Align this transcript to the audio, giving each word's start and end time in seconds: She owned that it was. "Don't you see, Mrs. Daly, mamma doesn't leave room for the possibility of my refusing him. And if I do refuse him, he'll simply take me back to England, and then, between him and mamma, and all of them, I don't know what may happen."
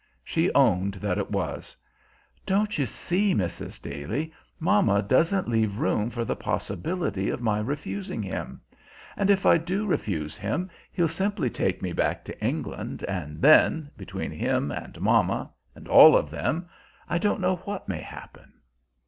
She 0.23 0.51
owned 0.55 0.95
that 0.95 1.19
it 1.19 1.29
was. 1.29 1.77
"Don't 2.43 2.79
you 2.79 2.87
see, 2.87 3.35
Mrs. 3.35 3.79
Daly, 3.79 4.33
mamma 4.59 5.03
doesn't 5.03 5.47
leave 5.47 5.77
room 5.77 6.09
for 6.09 6.25
the 6.25 6.35
possibility 6.35 7.29
of 7.29 7.39
my 7.39 7.59
refusing 7.59 8.23
him. 8.23 8.61
And 9.15 9.29
if 9.29 9.45
I 9.45 9.59
do 9.59 9.85
refuse 9.85 10.39
him, 10.39 10.71
he'll 10.91 11.07
simply 11.07 11.51
take 11.51 11.83
me 11.83 11.93
back 11.93 12.25
to 12.25 12.43
England, 12.43 13.03
and 13.03 13.43
then, 13.43 13.91
between 13.95 14.31
him 14.31 14.71
and 14.71 14.99
mamma, 14.99 15.51
and 15.75 15.87
all 15.87 16.17
of 16.17 16.31
them, 16.31 16.67
I 17.07 17.19
don't 17.19 17.39
know 17.39 17.57
what 17.57 17.87
may 17.87 18.01
happen." 18.01 18.53